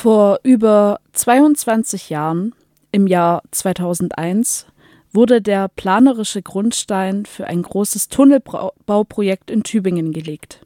Vor 0.00 0.38
über 0.44 1.00
22 1.14 2.08
Jahren, 2.08 2.54
im 2.92 3.08
Jahr 3.08 3.42
2001, 3.50 4.66
wurde 5.12 5.42
der 5.42 5.66
planerische 5.66 6.40
Grundstein 6.40 7.26
für 7.26 7.48
ein 7.48 7.62
großes 7.62 8.08
Tunnelbauprojekt 8.08 9.50
in 9.50 9.64
Tübingen 9.64 10.12
gelegt, 10.12 10.64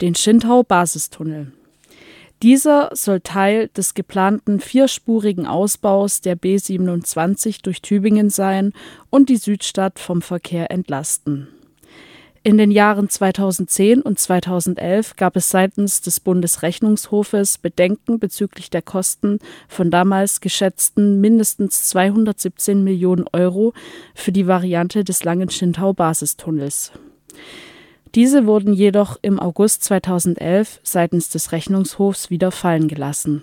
den 0.00 0.14
Schintau-Basistunnel. 0.14 1.50
Dieser 2.42 2.90
soll 2.92 3.20
Teil 3.20 3.66
des 3.66 3.94
geplanten 3.94 4.60
vierspurigen 4.60 5.48
Ausbaus 5.48 6.20
der 6.20 6.36
B 6.36 6.56
27 6.56 7.62
durch 7.62 7.82
Tübingen 7.82 8.30
sein 8.30 8.72
und 9.10 9.28
die 9.28 9.38
Südstadt 9.38 9.98
vom 9.98 10.22
Verkehr 10.22 10.70
entlasten. 10.70 11.48
In 12.48 12.56
den 12.56 12.70
Jahren 12.70 13.10
2010 13.10 14.00
und 14.00 14.18
2011 14.18 15.16
gab 15.16 15.36
es 15.36 15.50
seitens 15.50 16.00
des 16.00 16.18
Bundesrechnungshofes 16.18 17.58
Bedenken 17.58 18.18
bezüglich 18.18 18.70
der 18.70 18.80
Kosten 18.80 19.38
von 19.68 19.90
damals 19.90 20.40
geschätzten 20.40 21.20
mindestens 21.20 21.90
217 21.90 22.82
Millionen 22.82 23.26
Euro 23.34 23.74
für 24.14 24.32
die 24.32 24.46
Variante 24.46 25.04
des 25.04 25.24
langen 25.24 25.50
Schintau-Basistunnels. 25.50 26.92
Diese 28.14 28.46
wurden 28.46 28.72
jedoch 28.72 29.18
im 29.20 29.38
August 29.38 29.84
2011 29.84 30.80
seitens 30.82 31.28
des 31.28 31.52
Rechnungshofs 31.52 32.30
wieder 32.30 32.50
fallen 32.50 32.88
gelassen. 32.88 33.42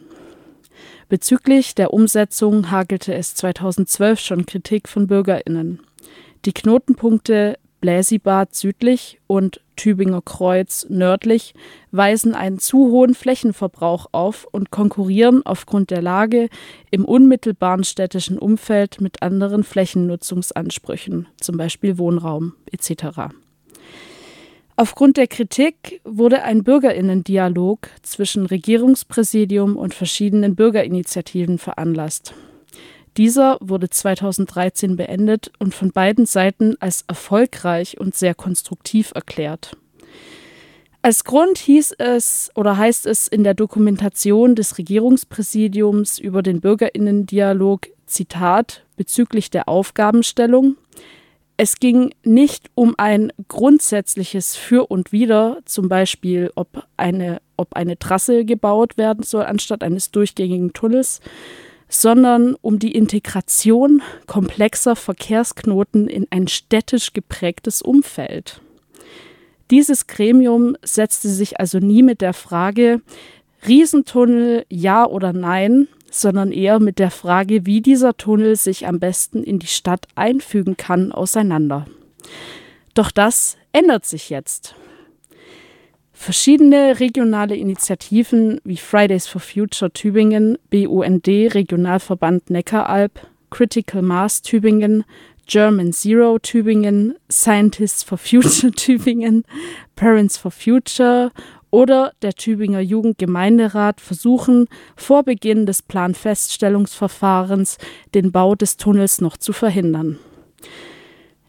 Bezüglich 1.10 1.76
der 1.76 1.94
Umsetzung 1.94 2.72
hagelte 2.72 3.14
es 3.14 3.36
2012 3.36 4.20
schon 4.20 4.48
Kritik 4.48 4.90
von 4.90 5.06
Bürgerinnen. 5.06 5.80
Die 6.46 6.54
Knotenpunkte 6.54 7.60
Bläsibad 7.86 8.56
südlich 8.56 9.20
und 9.28 9.62
Tübinger 9.76 10.24
Kreuz 10.24 10.88
nördlich 10.90 11.54
weisen 11.92 12.34
einen 12.34 12.58
zu 12.58 12.90
hohen 12.90 13.14
Flächenverbrauch 13.14 14.08
auf 14.12 14.48
und 14.52 14.72
konkurrieren 14.72 15.46
aufgrund 15.46 15.92
der 15.92 16.02
Lage 16.02 16.50
im 16.90 17.06
unmittelbaren 17.06 17.84
städtischen 17.84 18.40
Umfeld 18.40 19.02
mit 19.02 19.22
anderen 19.22 19.64
Flächennutzungsansprüchen, 19.64 21.28
zum 21.40 21.58
Beispiel 21.58 22.00
Wohnraum 22.00 22.56
etc. 22.72 23.36
Aufgrund 24.76 25.18
der 25.18 25.28
Kritik 25.28 26.02
wurde 26.04 26.42
ein 26.42 26.64
Bürgerinnendialog 26.64 27.88
zwischen 28.02 28.48
Regierungspräsidium 28.48 29.78
und 29.78 29.94
verschiedenen 29.94 30.56
Bürgerinitiativen 30.56 31.60
veranlasst. 31.60 32.34
Dieser 33.18 33.58
wurde 33.62 33.90
2013 33.90 34.96
beendet 34.98 35.52
und 35.60 35.74
von 35.74 35.92
beiden 35.92 36.26
Seiten 36.26 36.76
als 36.80 37.06
erfolgreich 37.08 38.00
und 38.00 38.16
sehr 38.16 38.36
konstruktiv 38.36 39.12
erklärt. 39.16 39.78
Als 41.02 41.24
Grund 41.24 41.58
hieß 41.60 41.96
es 42.00 42.50
oder 42.56 42.78
heißt 42.78 43.06
es 43.06 43.28
in 43.28 43.44
der 43.44 43.54
Dokumentation 43.54 44.56
des 44.56 44.78
Regierungspräsidiums 44.78 46.18
über 46.18 46.42
den 46.42 46.62
Bürgerinnendialog 46.62 47.88
Zitat 48.08 48.84
bezüglich 48.98 49.50
der 49.50 49.70
Aufgabenstellung 49.70 50.78
es 51.58 51.80
ging 51.80 52.14
nicht 52.24 52.70
um 52.76 52.96
ein 52.98 53.32
grundsätzliches 53.48 54.58
Für 54.58 54.88
und 54.88 55.14
Wider, 55.14 55.60
zum 55.64 55.88
Beispiel 55.88 56.52
ob 56.56 56.86
eine, 56.98 57.42
ob 57.56 57.76
eine 57.76 57.98
Trasse 57.98 58.44
gebaut 58.44 58.98
werden 58.98 59.24
soll 59.24 59.46
anstatt 59.46 59.82
eines 59.82 60.12
durchgängigen 60.12 60.74
Tunnels, 60.74 61.22
sondern 61.88 62.56
um 62.62 62.80
die 62.80 62.94
Integration 62.94 64.02
komplexer 64.28 64.96
Verkehrsknoten 64.96 66.08
in 66.08 66.28
ein 66.30 66.48
städtisch 66.48 67.14
geprägtes 67.14 67.82
Umfeld. 67.82 68.62
Dieses 69.72 70.08
Gremium 70.08 70.78
setzte 70.84 71.30
sich 71.30 71.60
also 71.60 71.80
nie 71.80 72.04
mit 72.04 72.22
der 72.22 72.34
Frage 72.34 73.02
Riesentunnel 73.68 74.66
ja 74.70 75.08
oder 75.08 75.34
nein, 75.34 75.88
sondern 76.12 76.52
eher 76.52 76.80
mit 76.80 77.00
der 77.00 77.12
Frage, 77.12 77.66
wie 77.66 77.82
dieser 77.82 78.16
Tunnel 78.16 78.56
sich 78.56 78.88
am 78.88 79.00
besten 79.00 79.44
in 79.44 79.60
die 79.60 79.68
Stadt 79.68 80.08
einfügen 80.16 80.78
kann, 80.78 81.12
auseinander. 81.12 81.86
Doch 82.94 83.12
das 83.12 83.58
ändert 83.74 84.06
sich 84.06 84.30
jetzt. 84.30 84.76
Verschiedene 86.26 87.00
regionale 87.00 87.56
Initiativen 87.56 88.60
wie 88.64 88.78
Fridays 88.78 89.28
for 89.28 89.40
Future 89.40 89.94
Tübingen, 89.94 90.58
BUND 90.72 91.28
Regionalverband 91.28 92.50
Neckaralb, 92.50 93.28
Critical 93.52 94.02
Mass 94.02 94.42
Tübingen, 94.42 95.04
German 95.46 95.94
Zero 95.94 96.40
Tübingen, 96.40 97.14
Scientists 97.32 98.02
for 98.02 98.18
Future 98.18 98.72
Tübingen, 98.76 99.44
Parents 99.96 100.36
for 100.36 100.50
Future 100.50 101.32
oder 101.70 102.14
der 102.24 102.34
Tübinger 102.34 102.80
Jugendgemeinderat 102.80 104.02
versuchen, 104.02 104.66
vor 104.96 105.22
Beginn 105.22 105.68
des 105.68 105.84
Planfeststellungsverfahrens 105.84 107.78
den 108.16 108.32
Bau 108.32 108.56
des 108.56 108.78
Tunnels 108.78 109.22
noch 109.22 109.38
zu 109.38 109.54
verhindern. 109.54 110.18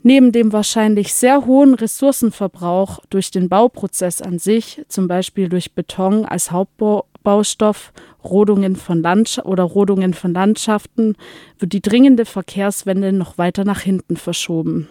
Neben 0.06 0.30
dem 0.30 0.52
wahrscheinlich 0.52 1.12
sehr 1.12 1.46
hohen 1.46 1.74
Ressourcenverbrauch 1.74 3.00
durch 3.10 3.32
den 3.32 3.48
Bauprozess 3.48 4.22
an 4.22 4.38
sich, 4.38 4.84
zum 4.86 5.08
Beispiel 5.08 5.48
durch 5.48 5.72
Beton 5.72 6.24
als 6.24 6.52
Hauptbaustoff, 6.52 7.92
Rodungen 8.22 8.76
von 8.76 9.02
oder 9.42 9.64
Rodungen 9.64 10.14
von 10.14 10.32
Landschaften, 10.32 11.16
wird 11.58 11.72
die 11.72 11.82
dringende 11.82 12.24
Verkehrswende 12.24 13.12
noch 13.12 13.36
weiter 13.36 13.64
nach 13.64 13.80
hinten 13.80 14.16
verschoben. 14.16 14.86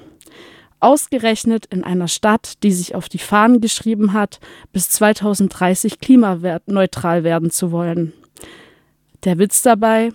Ausgerechnet 0.82 1.66
in 1.68 1.86
einer 1.86 2.10
Stadt, 2.10 2.62
die 2.64 2.74
sich 2.74 2.94
auf 2.94 3.08
die 3.08 3.18
Fahnen 3.18 3.62
geschrieben 3.62 4.12
hat, 4.12 4.42
bis 4.74 4.90
2030 4.90 6.02
klimaneutral 6.02 7.24
werden 7.24 7.52
zu 7.52 7.72
wollen. 7.72 8.12
Der 9.24 9.38
Witz 9.38 9.62
dabei, 9.62 10.10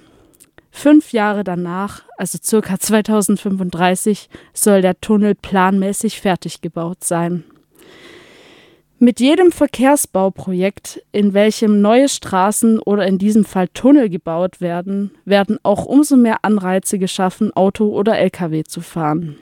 fünf 0.70 1.12
Jahre 1.12 1.44
danach, 1.44 2.02
also 2.16 2.38
circa 2.42 2.78
2035, 2.78 4.28
soll 4.52 4.82
der 4.82 5.00
Tunnel 5.00 5.34
planmäßig 5.34 6.20
fertig 6.20 6.60
gebaut 6.60 7.04
sein. 7.04 7.44
Mit 9.02 9.18
jedem 9.18 9.50
Verkehrsbauprojekt, 9.50 11.02
in 11.10 11.32
welchem 11.32 11.80
neue 11.80 12.06
Straßen 12.06 12.78
oder 12.80 13.06
in 13.06 13.16
diesem 13.16 13.46
Fall 13.46 13.68
Tunnel 13.68 14.10
gebaut 14.10 14.60
werden, 14.60 15.12
werden 15.24 15.58
auch 15.62 15.86
umso 15.86 16.16
mehr 16.16 16.44
Anreize 16.44 16.98
geschaffen, 16.98 17.50
Auto 17.56 17.88
oder 17.88 18.18
Lkw 18.18 18.62
zu 18.64 18.82
fahren. 18.82 19.38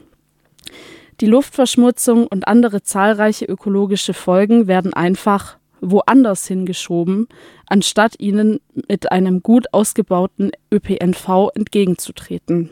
Die 1.21 1.27
Luftverschmutzung 1.27 2.29
und 2.29 2.47
andere 2.47 2.85
zahlreiche 2.85 3.47
ökologische 3.47 4.15
Folgen 4.15 4.69
werden 4.69 4.95
einfach 4.95 5.58
woanders 5.81 6.47
hingeschoben, 6.47 7.29
anstatt 7.67 8.15
ihnen 8.19 8.61
mit 8.89 9.11
einem 9.13 9.43
gut 9.43 9.73
ausgebauten 9.73 10.51
ÖPNV 10.73 11.51
entgegenzutreten. 11.55 12.71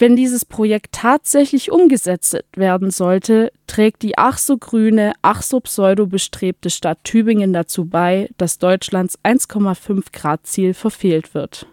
Wenn 0.00 0.16
dieses 0.16 0.46
Projekt 0.46 0.92
tatsächlich 0.92 1.70
umgesetzt 1.70 2.42
werden 2.56 2.90
sollte, 2.90 3.52
trägt 3.66 4.02
die 4.02 4.16
ach 4.16 4.38
so 4.38 4.56
grüne, 4.56 5.12
ach 5.20 5.42
so 5.42 5.60
pseudo 5.60 6.06
bestrebte 6.06 6.70
Stadt 6.70 7.04
Tübingen 7.04 7.52
dazu 7.52 7.84
bei, 7.84 8.30
dass 8.38 8.56
Deutschlands 8.56 9.18
1,5 9.24 10.06
Grad 10.10 10.46
Ziel 10.46 10.72
verfehlt 10.72 11.34
wird. 11.34 11.66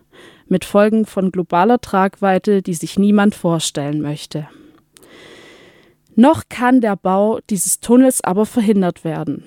Mit 0.49 0.65
Folgen 0.65 1.05
von 1.05 1.31
globaler 1.31 1.79
Tragweite, 1.79 2.61
die 2.61 2.73
sich 2.73 2.99
niemand 2.99 3.33
vorstellen 3.33 4.01
möchte. 4.01 4.49
Noch 6.15 6.43
kann 6.49 6.81
der 6.81 6.97
Bau 6.97 7.39
dieses 7.49 7.79
Tunnels 7.79 8.21
aber 8.21 8.45
verhindert 8.45 9.05
werden. 9.05 9.45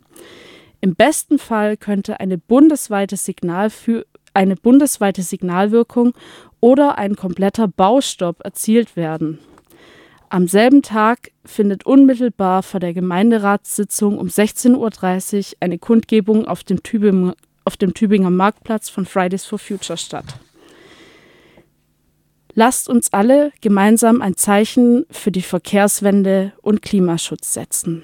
Im 0.80 0.96
besten 0.96 1.38
Fall 1.38 1.76
könnte 1.76 2.18
eine 2.18 2.38
bundesweite 2.38 3.16
Signal 3.16 3.70
für 3.70 4.06
eine 4.34 4.56
bundesweite 4.56 5.22
Signalwirkung 5.22 6.14
oder 6.60 6.98
ein 6.98 7.14
kompletter 7.16 7.68
Baustopp 7.68 8.44
erzielt 8.44 8.96
werden. 8.96 9.38
Am 10.30 10.46
selben 10.46 10.82
Tag 10.82 11.30
findet 11.44 11.86
unmittelbar 11.86 12.62
vor 12.62 12.80
der 12.80 12.92
Gemeinderatssitzung 12.92 14.18
um 14.18 14.28
16.30 14.28 14.76
Uhr 14.76 15.56
eine 15.60 15.78
Kundgebung 15.78 16.46
auf 16.46 16.64
dem, 16.64 16.82
Tübingen, 16.82 17.32
auf 17.64 17.78
dem 17.78 17.94
Tübinger 17.94 18.30
Marktplatz 18.30 18.90
von 18.90 19.06
Fridays 19.06 19.46
for 19.46 19.58
Future 19.58 19.96
statt. 19.96 20.26
Lasst 22.52 22.88
uns 22.90 23.12
alle 23.12 23.52
gemeinsam 23.62 24.20
ein 24.20 24.36
Zeichen 24.36 25.06
für 25.10 25.30
die 25.30 25.42
Verkehrswende 25.42 26.52
und 26.60 26.82
Klimaschutz 26.82 27.54
setzen. 27.54 28.02